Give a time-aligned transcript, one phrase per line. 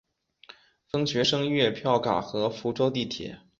[0.87, 3.39] 分学生月票卡和福州地铁。